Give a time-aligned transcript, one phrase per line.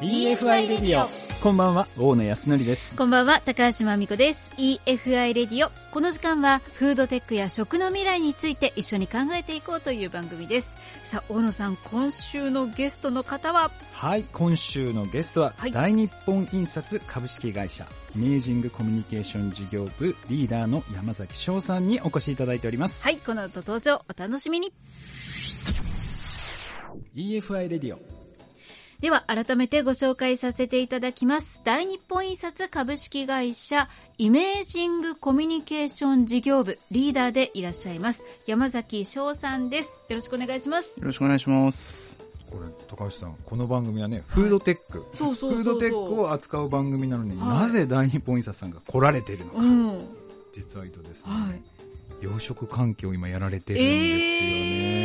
[0.00, 1.08] EFI レディオ
[1.42, 2.96] こんばんは大野康則です。
[2.96, 4.50] こんばんは高橋真美子です。
[4.56, 10.68] EFI レディオこの時間はフードテックや食の未来について一緒に考えていこうという番組です。
[11.10, 13.72] さあ大野さん今週のゲストの方は？
[13.92, 23.02] はい今週のゲストは、はい、大日本印刷株式会社イメージングコミュニケーション事業部リーダーの山崎翔さんにお越しいただいております。
[23.02, 24.72] はいこの後登場お楽しみに。
[27.16, 28.17] EFI レディオ
[29.00, 31.60] では改めてご紹介させていただきます。
[31.64, 38.22] 大日本印刷株式会社イメージングコミュニケーション事業部リーダーでいらっしゃいます。
[38.46, 39.88] 山崎翔さんです。
[40.08, 40.88] よろしくお願いします。
[40.98, 42.18] よろしくお願いします。
[42.50, 45.06] これ、高橋さん、この番組はね、フードテック。
[45.12, 49.58] そうそうフードテックを扱う番組なのに、はい、なぜ大日本印刷さんが来られているのか。
[49.60, 49.98] うん、
[50.52, 51.30] 実は意図ですね。
[51.30, 54.97] はい、養殖環境を今やられてるんですよね。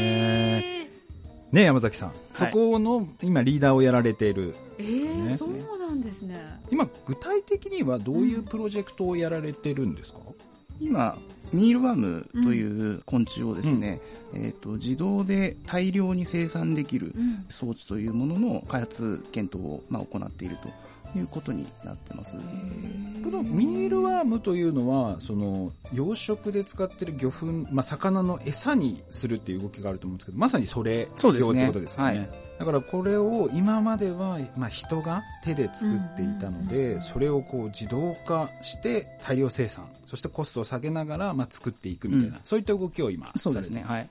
[1.53, 6.35] えーね山崎さん、そこの今リーダーをやられている、えー、そうなんですね。
[6.71, 10.19] 今具体的にはどういうプロジェクトをやられてるんですか、
[10.81, 11.15] うん、今
[11.51, 14.01] ミールワームという昆虫をですね、
[14.33, 17.13] うん、えーと、自動で大量に生産できる
[17.49, 20.69] 装置というものの開発検討を、まあ、行っていると
[21.15, 22.35] いうことになってます。
[22.37, 31.59] このミールワームというのは、その養殖で使ってる魚粉、まあ、魚の餌にするっていう動きがあると思うんですけど、まさにそれそうですね。
[31.59, 32.03] ってことですね。
[32.03, 43.83] はい、だからこれを今までは、まあ、人が手で作っていたので、それをこう自動化して大量生産、そしてコストを下げながら、まあ、作っていくみたいな、うん、そういった動きを今、そうですね。
[43.87, 44.09] はい。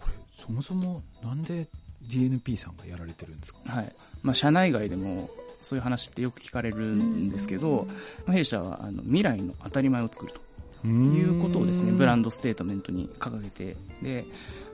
[0.00, 1.68] これ、そもそもなんで
[2.08, 3.60] DNP さんがやられてるんですか？
[3.66, 3.92] はい。
[4.22, 5.30] まあ、社内外でも
[5.66, 7.88] そういう話ってよく聞かれるんですけど、
[8.24, 10.40] まあ、弊社はあの未来の当たり前を作ると。
[10.86, 14.24] いうことをですねブランドステートメントに掲げてで、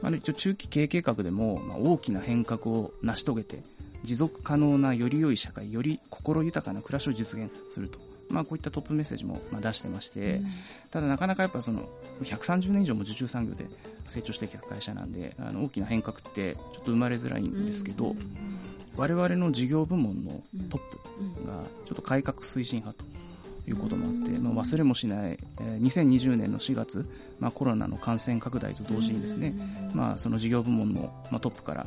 [0.03, 3.63] まあ、一応中期経営計画でも、まあ、大きな変革を成し遂げて
[4.03, 7.99] 持続可能なより良い社会より心豊かな暮らしを実現すると。
[8.31, 10.47] まあ、こういったトップメッセージもまあ出してまして、うん、
[10.91, 11.89] ただなかなかやっぱその
[12.23, 13.67] 130年以上も受注産業で
[14.07, 18.17] 成長してきた会社なんであの大きな変革ってちょっと生まれづらいんですけど、うん、
[18.97, 20.31] 我々の事業部門の
[20.69, 27.09] トップがちょっと改革推進派ということもあって、まあ、忘れもしない、えー、2020年の4月、
[27.39, 29.55] まあ、コロナの感染拡大と同時にですね、
[29.95, 31.87] まあ、その事業部門の、まあ、トップから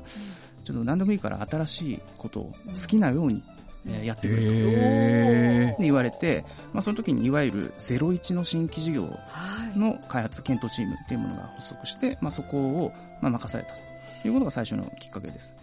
[0.64, 3.44] ちょっと何でもいいから新しいことを好きなように
[4.04, 9.10] やってくれと言われて、まあ、その時にいわゆる01の新規事業
[9.76, 13.74] の開発検討チームというものが発足して、まあ、そこをまあ任された
[14.22, 15.56] ということが最初のきっかけです。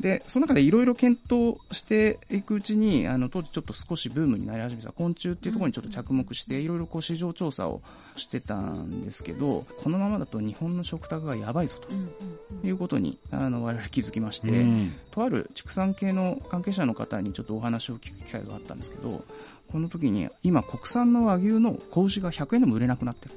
[0.00, 7.82] で、その中でいろいろ検討していくうちに、あの、当時ちょっと少しブームになり始めた昆虫っていうところにちょっと着目して、いろいろこう市場調査を
[8.14, 19.24] してたんですけど、このままだと日本の食卓がやばいぞということに、あの、我々気づきまして、うん、とある畜産系の関係者の方にちょっとお話を聞く機会があったんですけど、
[19.70, 23.34] この時に今国産の和牛の子牛が100円でも売れなくなってる。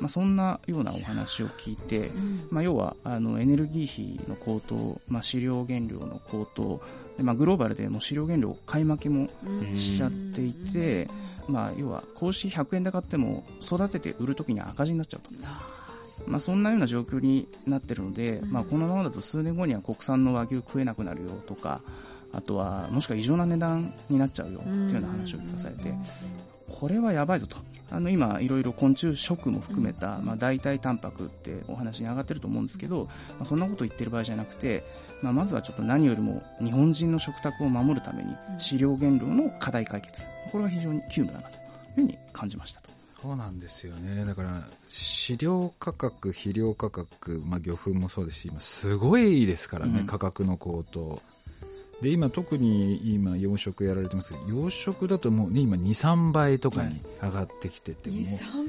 [0.00, 6.80] まあ、そんなようなお話を聞いて、うん、まあ、要はあのエネルギー費の高騰、まあ、飼料原料の高騰
[7.16, 9.28] で、まあ、グローバルでも飼料原料買い負けも
[9.76, 11.06] しちゃっていて、
[11.48, 15.30] うん、まあ、要は子牛100円で買っても育てて売るときに赤字になっちゃうと。
[16.26, 21.80] まあ、そんなような状況になっているので、まあ、このままだと数年後には国産の和牛食えなくなるよとか
[22.32, 25.94] あとはもしくは異常な値段になっちゃうよっていうような話を聞かされて
[26.68, 27.56] これはやばいぞと
[27.90, 34.84] あの今、いろいろ昆虫食も含めた、まあ、代替タンパクってお話に上がってると思うんですけど、まあ、そんなこと言ってる場合じゃなくて、
[35.22, 41.62] まあ、まずはちょっと何よりも日本人の食卓を守るために飼料原料の課題解決これは非常に急務だなという
[41.96, 42.90] ふうに感じましたと。
[43.20, 44.24] そうなんですよね。
[44.24, 51.20] だから、飼料価格、肥料価格、まあ、魚粉もそうですし、今すごいですからね、うん、価格の高騰。
[52.00, 58.20] で今特に今養殖やられてますけど養殖だともうね今23倍とかに上がってきてて、はい、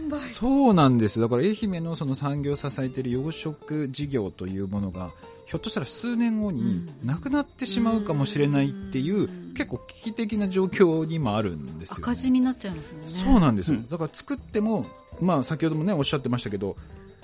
[0.10, 0.22] 倍。
[0.26, 1.20] そうなんです。
[1.20, 5.12] だから愛媛のその産業を支えている養殖事業というものが
[5.46, 14.86] ひょっとしたら数年後になくなってしまうかもしれないっていう、結構危機的な状況にもあるんですよ、ね、赤字になっちゃいますもんねそうなんですよ、だから作っても
[15.20, 16.78] まあ先ほどもねおっしゃってましたけど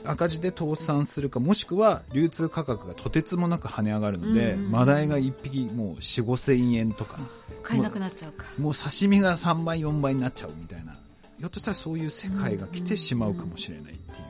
[0.05, 7.17] 赤字で倒産するかもしくは流通価格がとてつもなく跳ね上がるので、マダイが1匹もう4 5 0 0 0円とか。
[7.63, 8.45] 買えなくなっちゃうか。
[8.57, 10.93] もう刺身が3倍4倍になっちゃうみたいな。
[11.37, 14.25] ひょっとしたらそういう世界が来てしまうかもしれないっていう。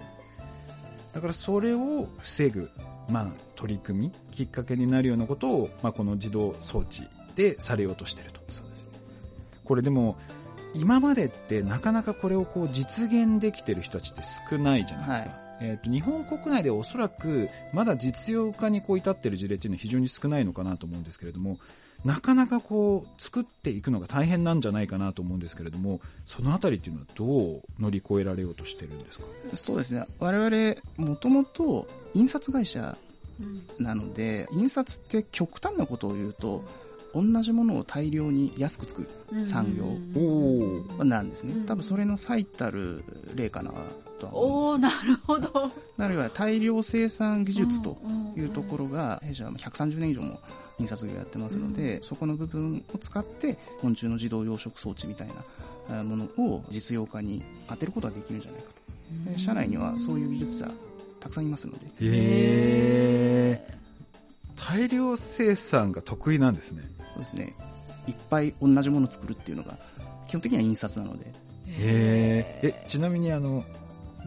[1.14, 2.70] だからそれを防ぐ、
[3.10, 7.04] まあ、取り組みきっかけになるようなことを、まあ、この自動装置
[7.36, 8.42] でされようとしてると。
[8.48, 8.86] そうです。
[8.86, 8.92] ね
[9.64, 10.18] これでも
[10.74, 21.58] 今までってなかなかこれをこう実現できてる人たちって少ないじゃないですか、はいえっ、ー、と、日本国内でおそらく、まだ実用化にこう至っている事例っていうのは非常に少ないのかなと思うんですけれども、
[22.06, 29.26] なかなかこう、作っていくのが大変なんじゃないかなと思うんですけれども、そのあたりっていうのはどう乗り越えられようとしてるんですか？
[29.56, 30.06] そうですね。
[30.20, 32.96] 我々、もともと印刷会社
[33.80, 36.64] なので、うん、印刷って極端なことを言うと、
[37.16, 39.02] 同じものを大量に安く作
[39.32, 41.66] る産業なんですね。
[41.66, 43.04] 多分それの最たる
[43.34, 43.72] 例かな
[44.18, 44.96] とは思います。
[44.96, 45.72] おなるほど。
[45.98, 47.98] なるいは大量生産技術と
[48.36, 50.40] いうところが、弊社は130年以上も
[50.80, 55.28] 印刷業やってますので、そこの部分を使って昆虫の自動養殖装置みたい
[55.90, 58.68] なものを実用化に当てることができるんじゃないか
[59.34, 59.40] と。
[59.40, 60.72] 社内にはそういう技術者
[61.20, 61.88] たくさんいますので。
[62.02, 63.68] へ
[64.56, 66.84] 大量生産が得意なんですね。
[67.14, 67.56] そうですね。
[68.08, 69.78] いっぱい同じものを作るっていうのが、
[70.28, 71.26] 基本的には印刷なので。
[71.68, 72.84] へえ。
[72.88, 73.64] ちなみにあの、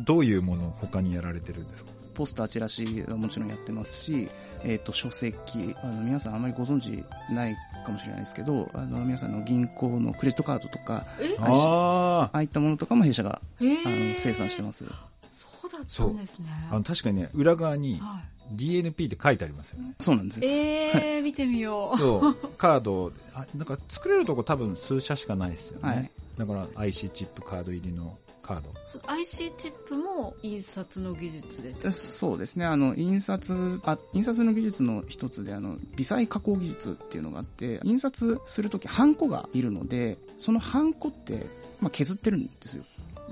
[0.05, 1.91] どういうものを他にやられてるんですか？
[2.14, 4.29] ポスター、チラシはもちろんやってますし、
[4.62, 7.56] えっ、ー、と、書籍、あの、皆さんあまりご存知ない
[7.87, 11.06] かもしれないですけど、あの、皆さんの銀行のクレジットカードとか、
[11.38, 14.85] ああいったものとかも弊社が、あの生産してます。
[14.85, 16.49] そうだったんですね。
[16.70, 19.94] あの確かにね、裏側に、はい DNP って書いてありますよね。
[20.00, 20.49] そうなんですよ。
[20.49, 21.99] えー、 見てみよう。
[21.99, 22.35] そう。
[22.58, 25.88] カード、あなんか作れるとこ多分数社しかないですよね。
[25.88, 28.19] はい、だから IC チップカード入りの
[28.50, 28.73] カード。
[29.12, 32.67] IC チップも印刷の技術でそうですね。
[32.67, 41.47] あの、印刷、あ、印刷の技術の一つで、あの、微細加工技術っていうのがあって、印刷するとき、ハンコがいるので、そのハンコって、
[41.81, 42.85] まあ、削ってるんですよ。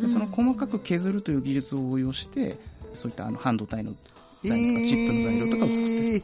[0.06, 2.56] その細かく削るという技術を応用して、
[2.94, 3.92] そういったあの半導体の
[4.44, 6.22] 材料とか、チップの材料とかを作ってる。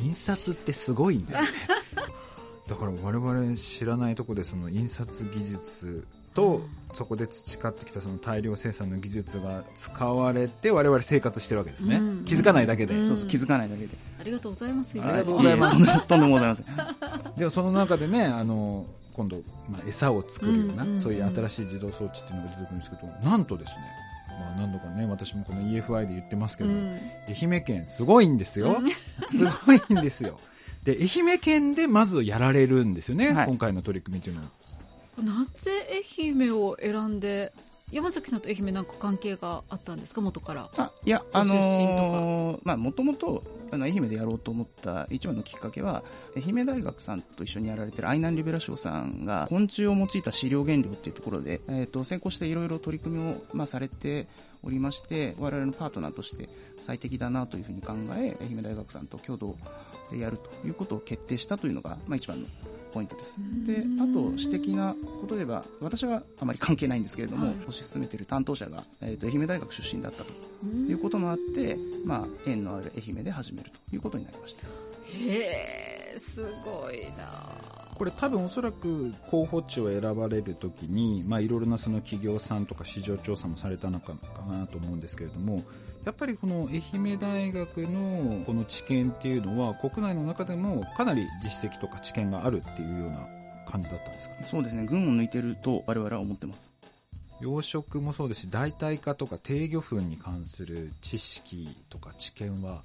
[0.00, 1.48] 印刷ってすごいんだよね。
[2.66, 6.62] だから我々知らないとこでその印刷技術と、
[6.94, 13.88] そこで培ってきたその大量生産の技術が使われて我々生活してるわけですね、うん、気づかないだけで、うん、そうそう気づかないだけで。
[14.20, 14.90] ありがとうございます。
[15.00, 16.06] ありがとうございます。
[16.06, 16.66] とんでもございません。
[17.36, 23.76] でもその中でねあの今度、まあ、餌を作るような、うん、そういう新しい自動装置っていうのが出てくるんですけどなんとですね
[24.38, 26.96] まあ、何度かね、私もこの EFI で言ってますけど、うん、
[27.28, 28.78] 愛媛県すごいんですよ。
[29.30, 30.36] すごいんですよ。
[30.82, 34.48] で、愛媛県でまずやられるんですよね、はい、今回の取り組みというのは。
[35.22, 37.52] なぜ愛媛を選んで
[37.92, 40.20] 山崎さんと愛媛なんか関係があったんですか？
[40.20, 40.68] 元から。
[40.76, 46.02] あいやあのー、まあもともと愛媛でやろうと思った一番のきっかけは
[46.34, 54.26] 愛媛大学さんと一緒にやられてるアイナンリベラ賞さんが昆虫を用いた飼料原料っていうところで、えーと、先行していろいろ取り組みを、まあ、されて
[54.62, 59.56] おりまして我々のパートナーとして最適だなというふうに考え愛媛大学さんと共同
[60.10, 62.46] でやるということを決定したというのが、まあ、一番の
[62.94, 63.36] ポイントです。
[63.66, 70.30] で、あと、私的なことで言えば、私はあまり関係ないんですけれども、はい、推し進めている担当者が、えーと、愛媛大学出身だったと
[70.64, 74.62] いうこともあって、まあ、縁のある愛媛で始めるということになりました。
[74.62, 84.14] へえ、すごいなこれ多分おそらく候補地を選ばれるときに、まあいろいろなその企業さんとか市場調査もされたのか
[84.50, 85.60] なと思うんですけれども、
[86.04, 93.26] やっぱりこの愛媛大学のこの知見っていうのは国内の中でもかなり実績とか知見があるっていうような
[93.66, 94.84] 感じだったんですか、ね、そうですね。
[94.84, 96.72] 群を抜いてると我々は思ってます。
[97.40, 102.82] 養殖もそうですし代替化とか低魚粉に関する知識とか知見は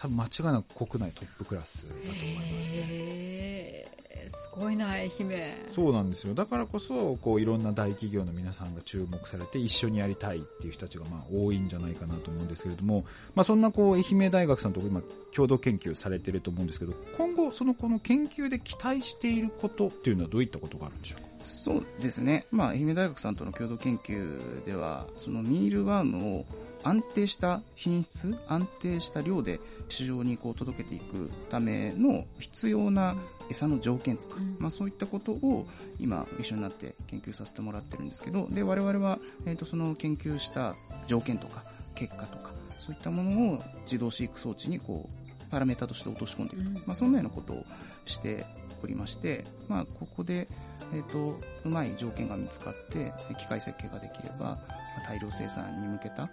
[0.00, 3.84] 多分間違いなく国内トップクラスだと思いますね。
[4.30, 5.52] すごいな、愛媛。
[5.70, 6.34] そうなんですよ。
[6.34, 13.04] だからこそ、こう、いろんな大企業の皆さんが注目されて、一緒にやりたいっていう人たちが、まあ、多いんじゃないかなと思うんですけれども、
[13.36, 15.00] まあ、そんな、こう、愛媛大学さんと今、
[15.32, 21.28] 共同研究されていると思うんですけど、今後、その、この研究で期待していることっていうのはどういったことがあるんでしょうか？
[21.44, 22.46] そうですね。
[22.50, 26.46] まあ、愛媛大学さんとの共同研究では、そのミールワームを
[26.84, 33.16] 安定した品質、安定した量で市場にこう届けていくための必要な
[33.50, 35.66] 餌の条件とか、うん、まあ、そういったことを
[35.98, 46.64] 今一緒になって研究させてもらってるんですけど、で、我々は、えっ、ー、と、その研究した条件とか結果とか、そういったものを自動飼育装置にこう、パラメータとして落とし込んでいく。
[46.64, 47.64] と、うん、まあ、そんなようなことを
[48.04, 48.44] して
[48.82, 50.48] おりまして、まあ、ここで、
[50.92, 54.58] えっ、ー、と、うまい条件が見つかって、機械設計ができれば、
[55.06, 56.28] 大量生産に向けた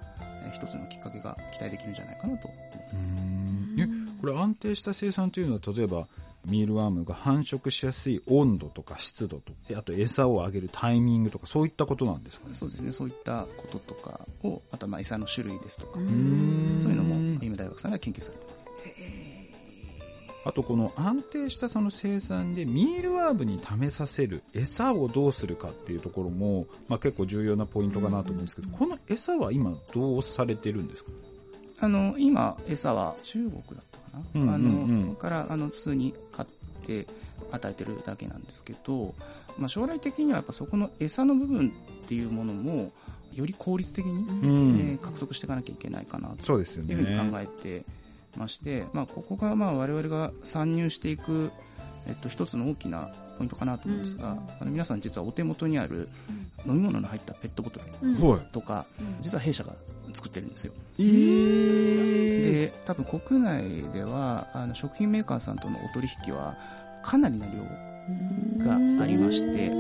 [0.54, 2.50] 一つのきっかけが期待できるんじゃないかなと。
[4.22, 6.08] これ安定した生産というのは例えば
[6.48, 12.56] ミールワームが繁殖しやすい温度とか湿度とあと餌をあげるタイミングとかそういったことなんですかね？
[12.56, 12.92] そうですね。
[12.92, 15.94] そういったこととかをあとはまあ餌の種類ですとか。
[15.96, 18.65] そういうのも今大学さんが研究されてます
[20.46, 31.10] あとこの安定したその生産でミールワームに試させる餌をどうするかっていうところも、まあ、結構重要なポイントかなと思うんですけど、この餌は今どうされてるんですか？
[31.82, 37.06] あの今餌は中国だったかな、うんうんうん、あのからあの普通に買って
[37.52, 39.14] 与えてるだけなんですけど、
[39.58, 41.74] まあ、将来的にはやっぱそこの餌の部分
[42.04, 42.92] っていうものも
[43.34, 47.84] より効率的に、うん、えー、獲得していかなきゃいけないかなというふうに考えて
[48.40, 51.52] まして、まあ、ここがまあ我々が参入していく、
[52.08, 56.10] えっと、一つの大きなポイントかなと思うんですが、うん、あの皆さん実はお手元にある
[56.66, 58.40] 飲み物の入ったペットボトル。
[58.52, 59.74] とか、うん、実は弊社が
[60.14, 60.74] 作ってるんですよ。
[60.98, 66.56] えー、で多分国内ではあの食品メーカーさんとのお取引は
[67.04, 69.72] かなりの量がありまして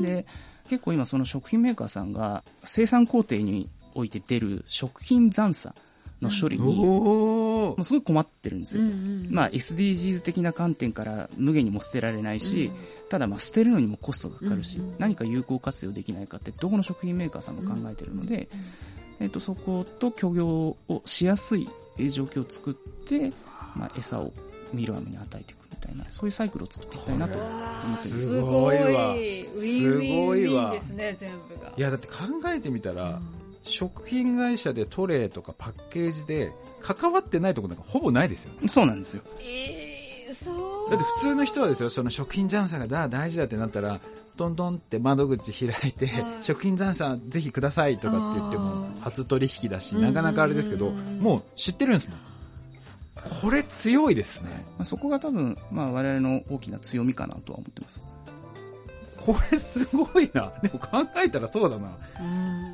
[0.00, 0.26] で
[0.68, 5.74] 結構今その食品メーカーさんが生産工程において出る食品残差
[6.22, 6.64] の処理に、
[7.52, 8.82] もうすごい困ってるんですよ。
[9.30, 12.70] まあ SDGs 的な観点から無限にも捨てられないし、
[13.08, 18.48] ただまあ捨てるのにもコストがかかるし、何か有効活用できないかってどこの食品メーカーさんも考えてるので、
[19.20, 21.68] えっと、そこと協業をしやすい
[22.10, 23.30] 状況を作って、
[23.76, 24.32] まあ、餌を
[24.72, 28.08] ミルアムに与えていくみたいな、そういうサイクルを作っていきたいなと思ってます。
[28.08, 29.12] すごいわ。
[29.12, 31.72] ウィンウィンですね、全部が。
[31.76, 32.14] いや、だって考
[32.46, 38.68] えてみたら、うん食品会社でトレーとかパッケージで関わってないところなんかほぼないですよね。
[38.68, 39.22] そうなんですよ。
[39.40, 40.50] えー、そ
[40.86, 40.90] う。
[40.90, 44.00] だって普通の人はですよ、その食品残差が大事だってなったら、
[44.36, 52.18] トントンって窓口開いて、食品残差ぜひくださいとかって言っても、初取引だし、なかなかあれですけど、もう知ってるんですもん。
[53.40, 54.50] これ強いですね。
[54.78, 58.02] まあ、そこが多分、まあ我々の大きな強みかなとは思ってます。
[59.24, 60.52] これすごいな。
[60.62, 61.90] でも考えたらそうだな。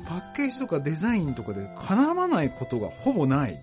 [0.05, 3.61] パッケージとかデザインとかで叶わないことがほぼない。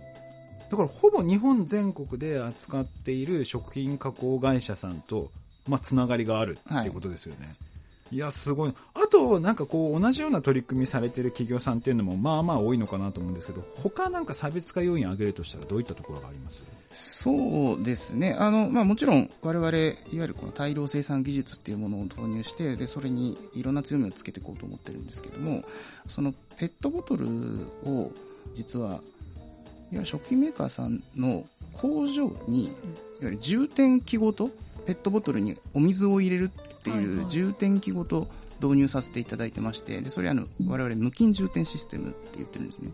[0.70, 5.30] だからほぼ日本全国で扱っている食品加工会社さんと、
[5.68, 7.46] まあ、つながりがあるっていうことですよね。
[7.46, 7.75] はい
[8.12, 8.74] いや、すごい。
[8.94, 16.62] あと、なんかこう、同じような取り組みされてる企業さんっていうのも、まあまあ多いのかなと思うんですけど、他なんか差別化要因を挙げるとしたら、どういったところがあります？
[16.90, 18.34] そうですね。
[18.38, 25.64] あの、まあもちろん、我々、いわゆるこの大量生産技術っていうものを導入して、で、それにいろんな強みをつけていこうと思ってるんですけども、
[26.08, 27.26] そのペットボトル
[27.84, 28.10] を、
[28.54, 29.00] 実は、いわ
[29.92, 32.72] ゆる食品メーカーさんの工場に、いわ
[33.22, 34.48] ゆる充填器ごと、
[34.86, 36.50] ペットボトルにお水を入れる
[36.90, 38.28] っていう充填器ごと
[38.60, 42.90] 導入させていただいてまして、でそれはあの我々無菌充填システムって言ってるんですね。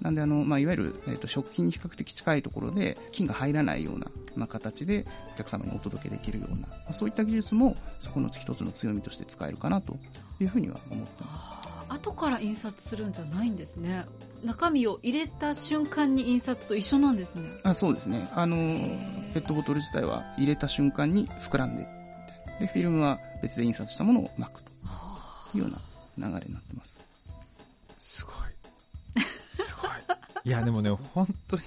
[0.00, 9.96] なんであの、まあ、いわゆる、えーと、食品に比較的近いところで菌が入らないような、まあ、形でお客様にお届けできるような、まあ、そういった技術もそこの一つの強みとして使えるかなと
[10.38, 11.66] いうふうには思ってます。
[11.88, 14.04] 後から印刷するんじゃないんですね。
[14.44, 17.48] 中身を入れた瞬間に印刷と一緒なんですね。
[17.62, 18.28] あそうですね。
[18.34, 18.56] あの、
[19.32, 21.88] ペットボトル自体は入れた瞬間に膨らんで
[22.60, 25.68] で、フィルムは別で印刷したものを巻くというよ
[26.16, 27.06] うな流れになってます。
[27.96, 29.24] すごい。
[29.46, 29.90] すごい。
[30.44, 31.62] いや、でもね、本当に、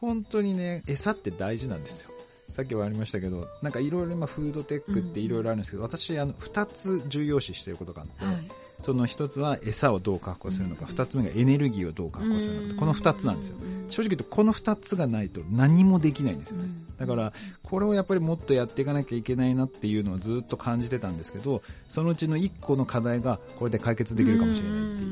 [0.00, 2.10] 本当にね、餌って大事なんですよ。
[2.50, 8.48] さっきはありましたけど、なんかいろいろ今フードテックっていろいろあるんですけど、うん、私、あの、二つ重要視していることがあって、はい、
[8.80, 13.56] その一つは餌をどう確保するのか、二、うん、つ目がエネルギーをどう確保するのか、この二つなんですよ。
[13.88, 16.68] 正直言うとこの二つがないと何もできないんですよね。
[16.98, 25.06] だから、これをやっぱりもっとやっていかなきゃいけないなっていうのをずっと感じてたんですけど、そのうちの一個の課題がこれで解決できるかもしれないってい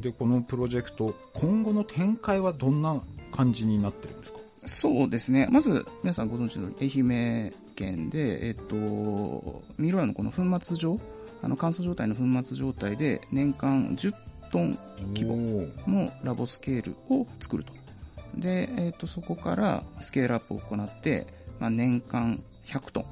[0.00, 0.02] う。
[0.02, 3.00] で、このプロジェクト、今後の展開はどんな
[3.32, 4.38] 感じになってるんですか？
[4.66, 5.48] そうですね。
[5.50, 10.98] まず、皆さんご存知の愛媛県で、えっと、ミロアのこの粉末状
[11.44, 14.14] あの乾燥状態の粉末状態で年間10
[14.50, 14.78] トン
[15.14, 17.72] 規模のラボスケールを作ると。
[18.36, 21.26] で、えっ、ー、と、そこからスケールアップを行って、
[21.60, 23.04] まあ、年間100トン。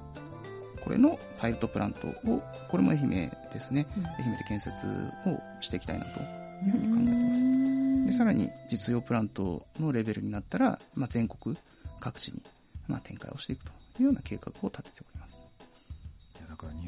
[0.82, 3.86] これのパイロットプラントを、これも愛媛ですね。
[3.96, 4.86] うん、愛媛で建設
[5.26, 8.06] をしていきたいなというふうに考えてます。
[8.06, 11.56] で、さらに実用プラントのレベルになったら、まあ、全国
[12.00, 12.42] 各地に、
[12.88, 15.21] まあ、展開をしていくというような計画を立てております。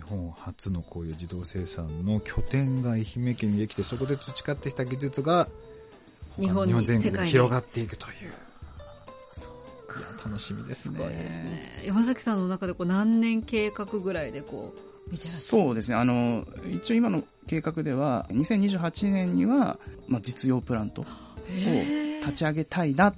[0.09, 5.49] 本初のこういう自動生産の拠点が愛媛県にできて、そこで培ってきた技術が、
[6.39, 8.15] 日本全国で広がっていくという。
[8.15, 10.99] いや、楽しみですね。
[10.99, 11.83] ですね。
[11.87, 15.97] 山崎さんの中でこう何年計画ぐらいでこう、そうですね。
[15.97, 21.05] あの、一応今の計画では、2028年には、まあ、実用プラントを
[22.21, 23.13] 立ち上げたいな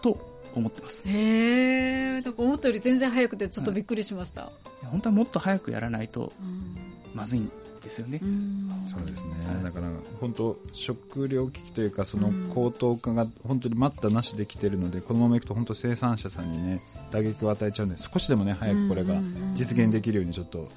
[0.00, 1.02] と思ってます。
[1.06, 4.42] へえ、なんか思ったより全然早くてちょっとびっくりしました。
[4.44, 6.32] はい、本当はもっと早くやらないと、
[7.14, 7.50] まずいん
[7.82, 8.20] ですよね。
[8.86, 9.32] そうですね。
[9.62, 9.88] だから
[10.20, 16.80] 本当食料危機というかその高騰化が本当に待ったなしできてるので、このままいくと本当生産者さんにね
[17.10, 19.14] 打撃を与えちゃうんで少しでもね早くこれが
[19.54, 20.68] 実現できるようにちょっと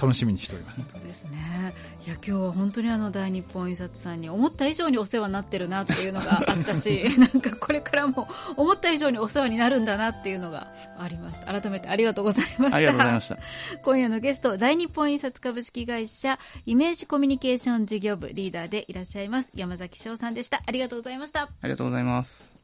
[0.00, 0.86] 楽しみにしております。
[0.90, 1.74] そうですね。
[2.06, 11.46] いや今日は本当にあの大日本印刷さんに思った以上にお世話になってるなっていうのがあったし、 なんかこれからも思った以上にお世話になるんだなっていうのがありました。
[11.46, 12.76] 改めてありがとうございました。
[12.76, 13.38] ありがとうございました。
[13.82, 20.62] 今夜のゲスト大日本印刷株式会社イメージコミュニケーション事業部リーダーでいらっしゃいます山崎翔さんでした。
[20.64, 21.42] ありがとうございました。
[21.42, 22.56] ありがとうございます。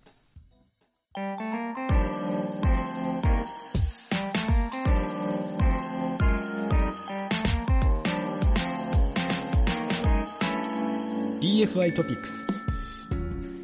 [11.52, 12.47] EFI トピックス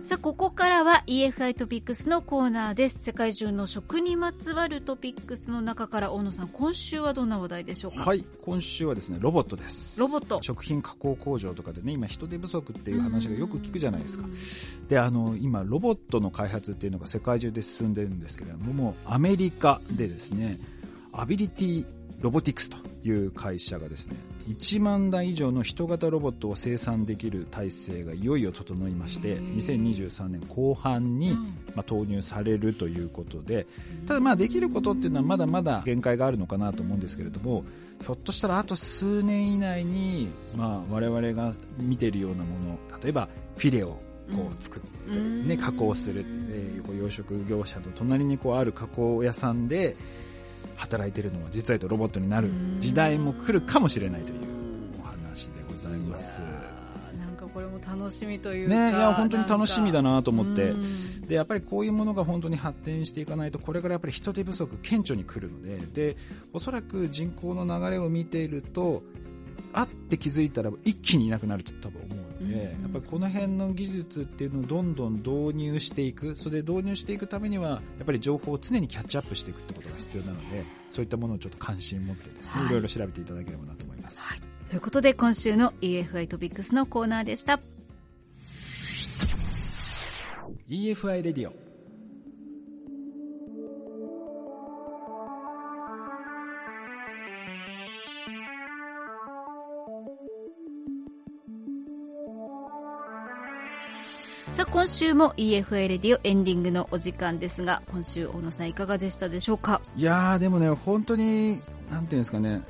[0.02, 2.98] さあここからは EFI トピックスのコーナーです。
[3.00, 8.04] 世界中の食にまつわるトピックスの中から大野さん今週はどんな話題でしょうか？
[8.04, 9.98] はい今週はですねロボットです。
[9.98, 10.42] ロボット。
[10.42, 14.26] 食品加工工場とかでね今人手不足っていう話がよく聞くじゃないですか。
[14.88, 20.60] であの今ロボットの開発っていうのが世界中で進んでるんですけれどももうアメリカでですね
[21.10, 21.86] アビリティ
[22.20, 24.16] ロボティクスという会社がですね
[24.48, 31.34] 1万台以上の人型ロボットを生産できる体制がいよいよ整いまして2023年後半に、
[31.74, 33.66] まあ、投入されるということで
[34.06, 37.64] ただまあできることっていうのはまだまだ限界があるのかなと思うんですけれども
[38.00, 43.98] ひょっとしたらあと数年以内に、まあ、我々が見ているようなもの例えばフィレを
[44.34, 49.96] こう作って、ね、加工する、えー、養殖業者の隣にこうある加工屋さんで
[50.78, 54.38] 働いてるのは実は言うとロボットになる時代も来るかもしれないという
[55.00, 56.40] お話でございます。
[57.18, 58.74] なんかこれも楽しみというか。
[58.74, 60.72] ね、いや、本当に楽しみだなと思って。
[61.26, 65.78] で、やっぱりこういうものが本当に発展していかないと、これからやっぱり人手不足顕著に来るので、
[66.12, 66.16] で、
[66.52, 69.02] おそらく人口の流れを見ていると、
[69.72, 76.36] あって気づいたら一気にいなくなると多分思うので、やっぱりこの辺の技術っていうのをどんどん導入していく。
[76.36, 84.38] それで導入していくためにはやっぱり情報を常にキャッチアップしていくってことが必要なのでそういったものをちょっと関心を持ってですね、はい、いろいろ調べていただければなと思います、はい、
[84.70, 87.60] ということで今週の EFI トピックスのコーナーでした。
[90.68, 91.67] EFI レディオ
[104.58, 109.80] さあ、今週も EFA レディオエンディングのお時間ですが、今週、小野さんいかがでしたでしょうか？
[109.94, 111.60] いやー、でもね、本当に、
[111.92, 112.62] なんていうんですかね、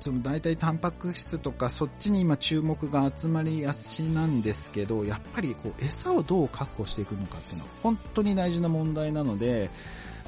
[0.00, 9.68] その大体タンパク質とかそっちに今注目が集まりやすしなんですけど、やっぱりこう餌をどう確保していくのかっていうのは本当に大事な問題なので、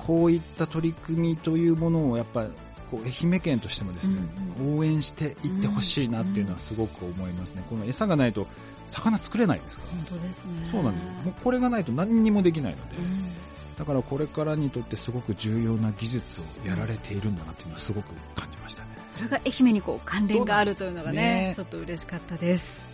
[0.07, 2.51] こういった取り組みというものをやっぱり
[2.91, 4.17] こう愛媛県としてもですね、
[4.59, 7.63] うんうん、応援していってほしいなっていうのはすごく思いますね。
[7.69, 8.47] この餌がないと
[8.87, 9.91] 魚作れないですから。
[9.91, 10.69] 本当ですね。
[10.73, 11.27] そうなんです。
[11.27, 18.89] もうこれがないと何にもできないので、うん、だからこれからにとってすごく重要な技術をやられているんだなっていうのはすごく感じましたね。
[19.11, 22.88] それが愛媛にこう関連があるというのがね、ね、ちょっと嬉しかったです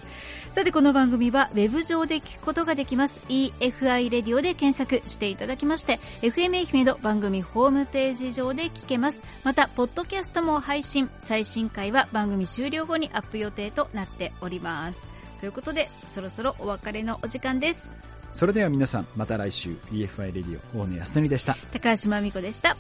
[0.55, 3.21] さてこの番組はウェブ上で聞くことができます。
[3.29, 9.19] EFI レディオで検索していただきまして FM 愛媛の番組ホームページ上で聞けます。
[9.43, 11.11] またポッドキャストも配信。
[11.23, 15.05] 最新回は番組終了後にアップ予定となっております。
[15.41, 17.91] ということでそろそろお別れのお時間です。
[18.33, 21.57] それでは皆さんまた来週 EFI レディオ大野康則でした。
[21.73, 22.77] 高橋真美子でした